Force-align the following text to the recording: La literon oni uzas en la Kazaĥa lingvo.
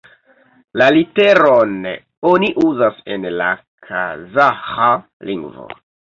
La 0.81 0.85
literon 0.95 1.75
oni 2.31 2.49
uzas 2.65 3.05
en 3.17 3.29
la 3.37 3.51
Kazaĥa 3.91 4.91
lingvo. 5.31 5.71